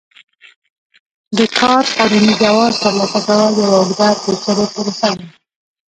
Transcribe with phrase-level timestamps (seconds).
[1.37, 5.25] د کار قانوني جواز ترلاسه کول یوه اوږده پېچلې پروسه ده.